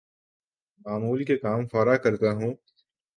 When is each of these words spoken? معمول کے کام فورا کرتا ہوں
معمول 0.85 1.23
کے 1.23 1.37
کام 1.37 1.67
فورا 1.67 1.95
کرتا 1.97 2.31
ہوں 2.31 2.53